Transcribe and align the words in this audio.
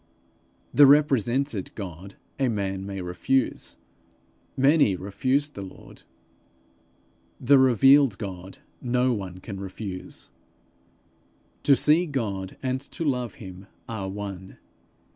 The 0.73 0.87
represented 0.87 1.69
God 1.75 2.15
a 2.39 2.47
man 2.49 2.87
may 2.87 3.01
refuse; 3.03 3.77
many 4.57 4.95
refused 4.95 5.53
the 5.53 5.61
Lord; 5.61 6.01
the 7.39 7.59
revealed 7.59 8.17
God 8.17 8.57
no 8.81 9.13
one 9.13 9.37
can 9.41 9.59
refuse; 9.59 10.31
to 11.61 11.75
see 11.75 12.07
God 12.07 12.57
and 12.63 12.81
to 12.81 13.03
love 13.05 13.35
him 13.35 13.67
are 13.87 14.09
one. 14.09 14.57